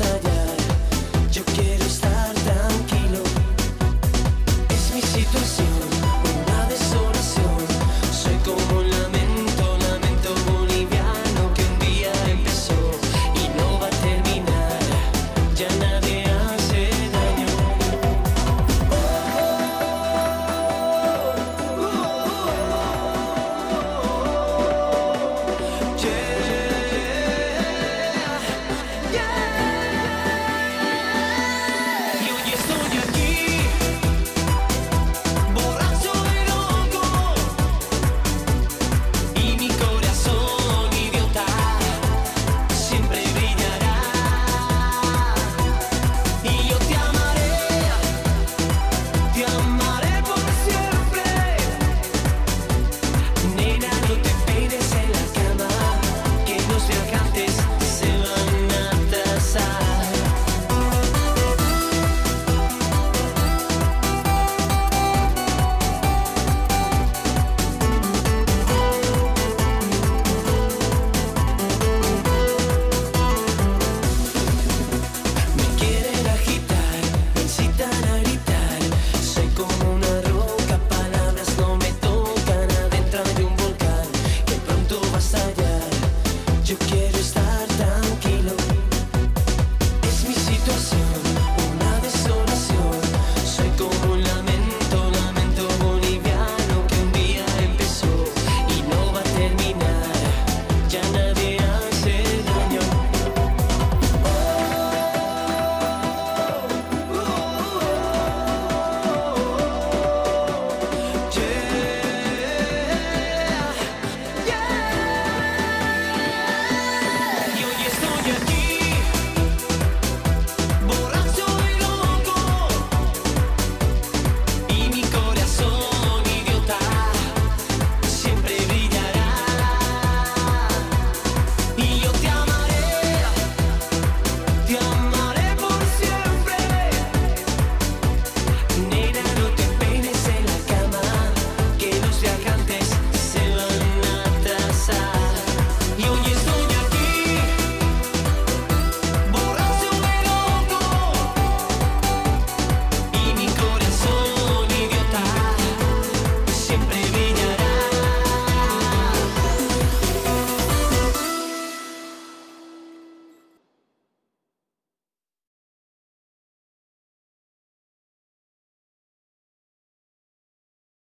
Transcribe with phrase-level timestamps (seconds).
[0.00, 0.29] inside